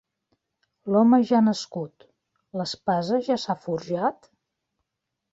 [0.91, 2.07] L"home ja ha nascut,
[2.59, 4.31] l"espasa ja s"ha forjat?